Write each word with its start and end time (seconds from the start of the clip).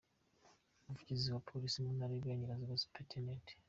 Umuvugizi 0.83 1.27
wa 1.33 1.43
Polisi 1.49 1.83
mu 1.83 1.89
ntara 1.95 2.11
y’Uburengerazuba, 2.13 2.73
Supt. 2.81 3.11